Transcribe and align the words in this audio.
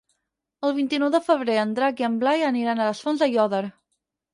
El 0.69 0.73
vint-i-nou 0.77 1.11
de 1.17 1.21
febrer 1.27 1.59
en 1.67 1.77
Drac 1.83 2.03
i 2.03 2.11
en 2.11 2.19
Blai 2.25 2.49
aniran 2.51 2.83
a 2.87 2.93
les 2.93 3.07
Fonts 3.07 3.27
d'Aiòder. 3.27 3.67